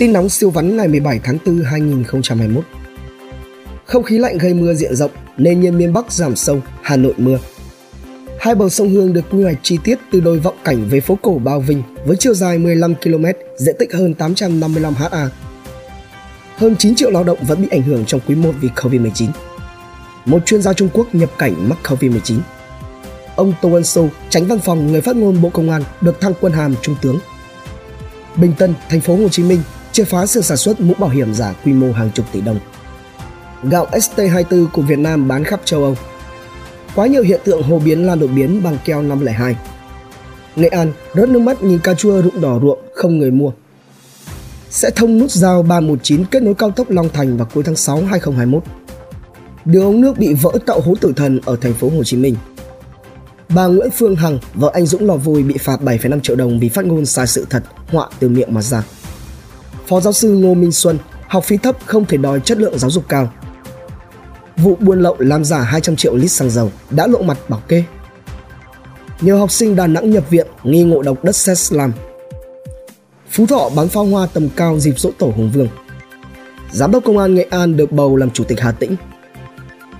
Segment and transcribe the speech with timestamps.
[0.00, 2.64] Tin nóng siêu vắn ngày 17 tháng 4 2021.
[3.84, 7.14] Không khí lạnh gây mưa diện rộng, nên nhiên miền Bắc giảm sâu, Hà Nội
[7.16, 7.38] mưa.
[8.38, 11.18] Hai bờ sông Hương được quy hoạch chi tiết từ đôi vọng cảnh về phố
[11.22, 13.24] cổ Bao Vinh với chiều dài 15 km,
[13.56, 15.30] diện tích hơn 855 ha.
[16.56, 19.28] Hơn 9 triệu lao động vẫn bị ảnh hưởng trong quý 1 vì Covid-19.
[20.24, 22.38] Một chuyên gia Trung Quốc nhập cảnh mắc Covid-19.
[23.36, 26.34] Ông Tô Ân Sô, tránh văn phòng người phát ngôn Bộ Công an, được thăng
[26.40, 27.18] quân hàm Trung tướng.
[28.36, 29.60] Bình Tân, thành phố Hồ Chí Minh
[29.92, 32.58] triệt phá sự sản xuất mũ bảo hiểm giả quy mô hàng chục tỷ đồng.
[33.62, 35.96] Gạo ST24 của Việt Nam bán khắp châu Âu.
[36.94, 39.56] Quá nhiều hiện tượng hồ biến lan đột biến bằng keo 502.
[40.56, 43.52] Nghệ An rớt nước mắt nhìn cà chua rụng đỏ ruộng không người mua.
[44.70, 47.96] Sẽ thông nút giao 319 kết nối cao tốc Long Thành vào cuối tháng 6
[47.96, 48.62] 2021.
[49.64, 52.36] Đường ống nước bị vỡ tạo hố tử thần ở thành phố Hồ Chí Minh.
[53.48, 56.68] Bà Nguyễn Phương Hằng, vợ anh Dũng Lò vui bị phạt 7,5 triệu đồng vì
[56.68, 58.82] phát ngôn sai sự thật, họa từ miệng mà ra.
[59.90, 62.90] Phó giáo sư Ngô Minh Xuân, học phí thấp không thể đòi chất lượng giáo
[62.90, 63.32] dục cao.
[64.56, 67.84] Vụ buôn lậu làm giả 200 triệu lít xăng dầu đã lộ mặt bảo kê.
[69.20, 71.92] Nhiều học sinh Đà Nẵng nhập viện nghi ngộ độc đất sét slam.
[73.30, 75.68] Phú Thọ bắn pháo hoa tầm cao dịp dỗ tổ Hùng Vương.
[76.72, 78.96] Giám đốc công an Nghệ An được bầu làm chủ tịch Hà Tĩnh.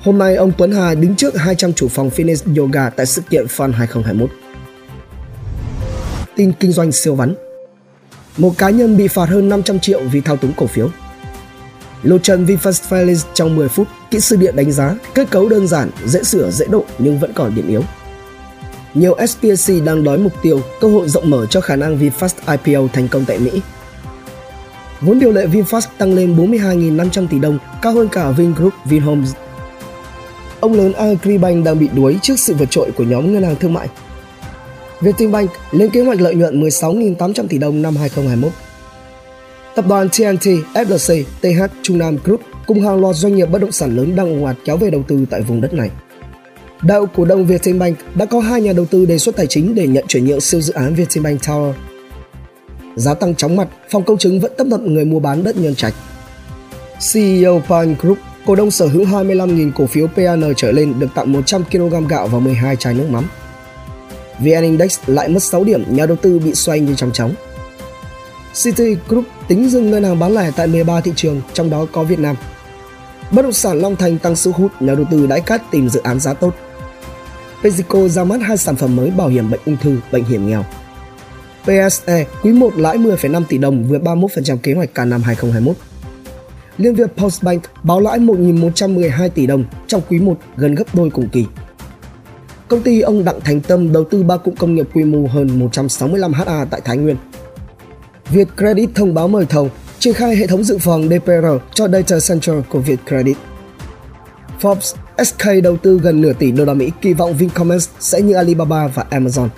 [0.00, 3.46] Hôm nay ông Tuấn Hà đứng trước 200 chủ phòng fitness yoga tại sự kiện
[3.46, 4.30] Fun 2021.
[6.36, 7.34] Tin kinh doanh siêu vắn
[8.40, 10.90] một cá nhân bị phạt hơn 500 triệu vì thao túng cổ phiếu.
[12.02, 15.66] Lô chân VinFast Felix trong 10 phút, kỹ sư điện đánh giá kết cấu đơn
[15.66, 17.82] giản, dễ sửa, dễ độ nhưng vẫn còn điểm yếu.
[18.94, 22.88] Nhiều SPC đang đói mục tiêu, cơ hội rộng mở cho khả năng VinFast IPO
[22.92, 23.60] thành công tại Mỹ.
[25.00, 29.32] Vốn điều lệ VinFast tăng lên 42.500 tỷ đồng, cao hơn cả Vingroup Vinhomes.
[30.60, 33.74] Ông lớn Agribank đang bị đuối trước sự vượt trội của nhóm ngân hàng thương
[33.74, 33.88] mại
[35.00, 38.52] Vietinbank lên kế hoạch lợi nhuận 16.800 tỷ đồng năm 2021.
[39.74, 43.72] Tập đoàn TNT, FLC, TH Trung Nam Group cùng hàng loạt doanh nghiệp bất động
[43.72, 45.90] sản lớn đang ủng ạt kéo về đầu tư tại vùng đất này.
[46.82, 49.86] Đạo cổ đông Vietinbank đã có hai nhà đầu tư đề xuất tài chính để
[49.86, 51.72] nhận chuyển nhượng siêu dự án Vietinbank Tower.
[52.96, 55.74] Giá tăng chóng mặt, phòng công chứng vẫn tấp nập người mua bán đất nhân
[55.74, 55.94] trạch.
[57.12, 61.32] CEO Pan Group, cổ đông sở hữu 25.000 cổ phiếu PAN trở lên được tặng
[61.32, 63.24] 100 kg gạo và 12 chai nước mắm.
[64.40, 67.34] VN Index lại mất 6 điểm, nhà đầu tư bị xoay như trong chóng.
[68.54, 72.02] City Group tính dừng ngân hàng bán lẻ tại 13 thị trường, trong đó có
[72.02, 72.36] Việt Nam.
[73.30, 76.00] Bất động sản Long Thành tăng sức hút, nhà đầu tư đãi cát tìm dự
[76.00, 76.54] án giá tốt.
[77.62, 80.64] Pesico ra mắt hai sản phẩm mới bảo hiểm bệnh ung thư, bệnh hiểm nghèo.
[81.64, 85.76] PSE quý 1 lãi 10,5 tỷ đồng vượt 31% kế hoạch cả năm 2021.
[86.78, 91.28] Liên Việt Postbank báo lãi 1.112 tỷ đồng trong quý 1 gần gấp đôi cùng
[91.28, 91.46] kỳ.
[92.70, 95.58] Công ty ông Đặng Thành Tâm đầu tư ba cụm công nghiệp quy mô hơn
[95.58, 97.16] 165 ha tại Thái Nguyên.
[98.30, 102.16] Việt Credit thông báo mời thầu triển khai hệ thống dự phòng DPR cho data
[102.28, 103.36] center của Việt Credit.
[104.60, 104.94] Forbes
[105.24, 108.86] SK đầu tư gần nửa tỷ đô la Mỹ kỳ vọng Vincommerce sẽ như Alibaba
[108.86, 109.48] và Amazon.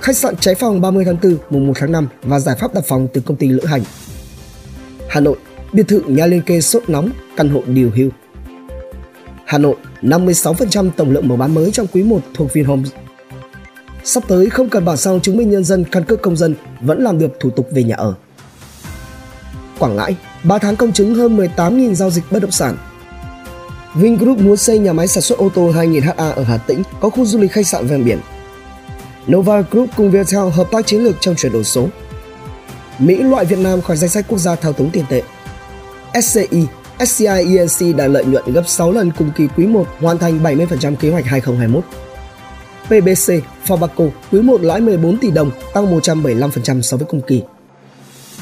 [0.00, 2.84] Khách sạn cháy phòng 30 tháng 4, mùng 1 tháng 5 và giải pháp đặt
[2.86, 3.82] phòng từ công ty lữ hành.
[5.08, 5.36] Hà Nội,
[5.72, 8.10] biệt thự nhà liên kê sốt nóng, căn hộ điều hưu.
[9.50, 12.90] Hà Nội 56% tổng lượng mở bán mới trong quý 1 thuộc Vinhomes.
[14.04, 17.02] Sắp tới không cần bản sao chứng minh nhân dân căn cước công dân vẫn
[17.02, 18.14] làm được thủ tục về nhà ở.
[19.78, 22.76] Quảng Ngãi, 3 tháng công chứng hơn 18.000 giao dịch bất động sản.
[23.94, 27.10] Vingroup muốn xây nhà máy sản xuất ô tô 2.000 ha ở Hà Tĩnh có
[27.10, 28.18] khu du lịch khách sạn ven biển.
[29.32, 31.88] Nova Group cùng Viettel hợp tác chiến lược trong chuyển đổi số.
[32.98, 35.22] Mỹ loại Việt Nam khỏi danh sách quốc gia thao túng tiền tệ.
[36.22, 36.66] SCI
[37.06, 40.96] SCI ENC đạt lợi nhuận gấp 6 lần cùng kỳ quý 1, hoàn thành 70%
[40.96, 41.84] kế hoạch 2021.
[42.84, 43.32] PBC,
[43.66, 47.42] Fabaco quý 1 lãi 14 tỷ đồng, tăng 175% so với cùng kỳ.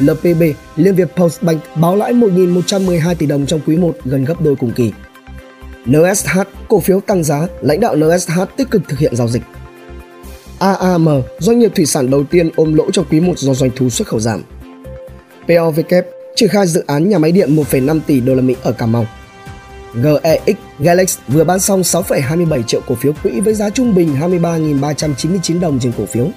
[0.00, 0.42] LPB,
[0.76, 4.72] Liên Việt Postbank báo lãi 1.112 tỷ đồng trong quý 1, gần gấp đôi cùng
[4.72, 4.92] kỳ.
[5.86, 6.38] NSH,
[6.68, 9.42] cổ phiếu tăng giá, lãnh đạo NSH tích cực thực hiện giao dịch.
[10.58, 11.08] AAM,
[11.38, 14.08] doanh nghiệp thủy sản đầu tiên ôm lỗ trong quý 1 do doanh thu xuất
[14.08, 14.42] khẩu giảm.
[15.48, 18.86] POVK, triển khai dự án nhà máy điện 1,5 tỷ đô la Mỹ ở Cà
[18.86, 19.06] Mau.
[19.94, 25.60] GEX Galax vừa bán xong 6,27 triệu cổ phiếu quỹ với giá trung bình 23.399
[25.60, 26.28] đồng trên cổ phiếu.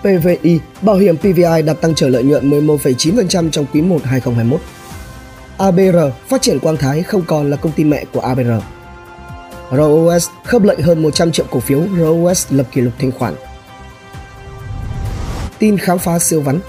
[0.00, 4.60] PVI, bảo hiểm PVI đạt tăng trở lợi nhuận 11,9% trong quý 1 2021.
[5.58, 8.50] ABR, phát triển Quang Thái không còn là công ty mẹ của ABR.
[9.76, 13.34] ROS khớp lệnh hơn 100 triệu cổ phiếu, ROS lập kỷ lục thanh khoản.
[15.58, 16.60] Tin khám phá siêu vắn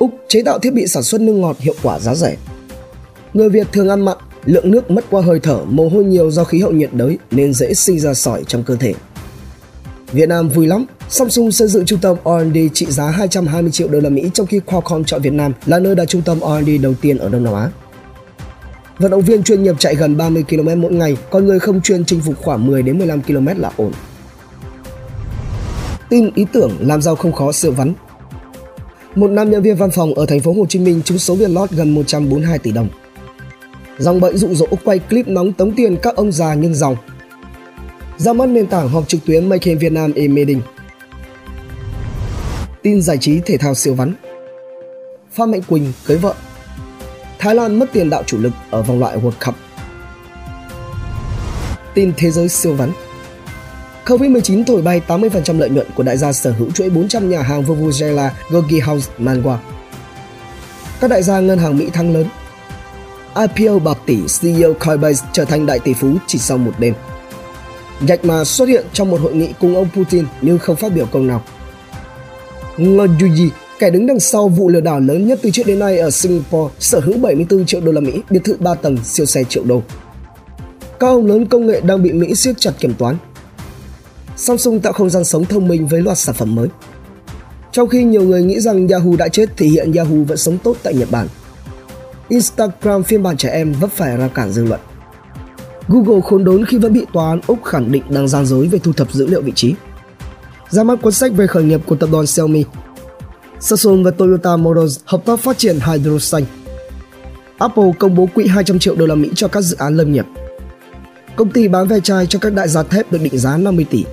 [0.00, 2.36] Úc chế tạo thiết bị sản xuất nước ngọt hiệu quả giá rẻ.
[3.34, 6.44] Người Việt thường ăn mặn, lượng nước mất qua hơi thở, mồ hôi nhiều do
[6.44, 8.94] khí hậu nhiệt đới nên dễ sinh ra sỏi trong cơ thể.
[10.12, 14.00] Việt Nam vui lắm, Samsung xây dựng trung tâm R&D trị giá 220 triệu đô
[14.00, 16.94] la Mỹ trong khi Qualcomm chọn Việt Nam là nơi đặt trung tâm R&D đầu
[17.00, 17.70] tiên ở Đông Nam Á.
[18.98, 22.04] Vận động viên chuyên nghiệp chạy gần 30 km mỗi ngày, còn người không chuyên
[22.04, 23.92] chinh phục khoảng 10 đến 15 km là ổn.
[26.08, 27.94] Tin ý tưởng làm giàu không khó siêu vắn.
[29.14, 31.50] Một nam nhân viên văn phòng ở thành phố Hồ Chí Minh trúng số tiền
[31.50, 32.88] lót gần 142 tỷ đồng.
[33.98, 36.96] Dòng bẫy dụ dỗ quay clip nóng tống tiền các ông già nhưng dòng.
[38.16, 40.60] Ra mắt nền tảng họp trực tuyến Make in Vietnam e-meeting.
[42.82, 44.14] Tin giải trí thể thao siêu vắn.
[45.32, 46.34] Phan Mạnh Quỳnh cưới vợ.
[47.38, 49.54] Thái Lan mất tiền đạo chủ lực ở vòng loại World Cup.
[51.94, 52.92] Tin thế giới siêu vắn.
[54.10, 57.62] Covid-19 thổi bay 80% lợi nhuận của đại gia sở hữu chuỗi 400 nhà hàng
[57.62, 59.56] Vuvuzela Gogi House Manwa.
[61.00, 62.26] Các đại gia ngân hàng Mỹ thăng lớn.
[63.34, 66.94] IPO bạc tỷ CEO Coinbase trở thành đại tỷ phú chỉ sau một đêm.
[68.00, 71.06] Jack Ma xuất hiện trong một hội nghị cùng ông Putin nhưng không phát biểu
[71.06, 71.42] câu nào.
[72.76, 73.48] Ngo Yuji,
[73.78, 76.74] kẻ đứng đằng sau vụ lừa đảo lớn nhất từ trước đến nay ở Singapore,
[76.78, 79.82] sở hữu 74 triệu đô la Mỹ, biệt thự 3 tầng, siêu xe triệu đô.
[81.00, 83.16] Các ông lớn công nghệ đang bị Mỹ siết chặt kiểm toán.
[84.40, 86.68] Samsung tạo không gian sống thông minh với loạt sản phẩm mới.
[87.72, 90.76] Trong khi nhiều người nghĩ rằng Yahoo đã chết thì hiện Yahoo vẫn sống tốt
[90.82, 91.28] tại Nhật Bản.
[92.28, 94.80] Instagram phiên bản trẻ em vấp phải rào cản dư luận.
[95.88, 98.78] Google khốn đốn khi vẫn bị tòa án Úc khẳng định đang gian dối về
[98.78, 99.74] thu thập dữ liệu vị trí.
[100.70, 102.64] Ra mắt cuốn sách về khởi nghiệp của tập đoàn Xiaomi.
[103.60, 106.44] Samsung và Toyota Motors hợp tác phát triển hydro xanh.
[107.58, 110.26] Apple công bố quỹ 200 triệu đô la Mỹ cho các dự án lâm nghiệp.
[111.36, 114.04] Công ty bán ve chai cho các đại gia thép được định giá 50 tỷ.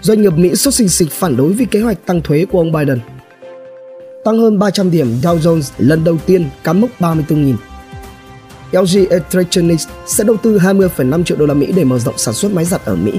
[0.00, 2.72] Doanh nghiệp Mỹ xuất sinh xịch phản đối vì kế hoạch tăng thuế của ông
[2.72, 3.00] Biden.
[4.24, 7.56] Tăng hơn 300 điểm Dow Jones lần đầu tiên cán mốc 34.000.
[8.72, 12.52] LG Electronics sẽ đầu tư 20,5 triệu đô la Mỹ để mở rộng sản xuất
[12.52, 13.12] máy giặt ở Mỹ.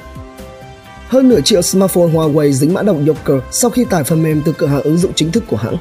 [1.07, 4.53] Hơn nửa triệu smartphone Huawei dính mã độc Joker sau khi tải phần mềm từ
[4.57, 5.77] cửa hàng ứng dụng chính thức của hãng.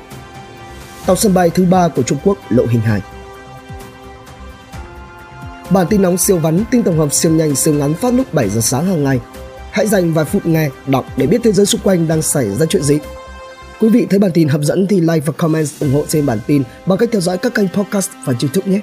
[1.07, 3.01] Tàu sân bay thứ ba của Trung Quốc lộ hình hài.
[5.71, 8.49] Bản tin nóng siêu vắn, tin tổng hợp siêu nhanh siêu ngắn phát lúc 7
[8.49, 9.21] giờ sáng hàng ngày.
[9.77, 12.67] Hãy dành vài phút nghe, đọc để biết thế giới xung quanh đang xảy ra
[12.67, 12.99] chuyện gì.
[13.81, 16.39] Quý vị thấy bản tin hấp dẫn thì like và comment ủng hộ trên bản
[16.47, 18.81] tin bằng cách theo dõi các kênh podcast và YouTube nhé.